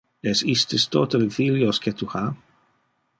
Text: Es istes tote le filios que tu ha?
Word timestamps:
Es 0.29 0.39
istes 0.53 0.85
tote 0.95 1.21
le 1.23 1.29
filios 1.37 1.83
que 1.85 1.95
tu 2.01 2.11
ha? 2.15 2.25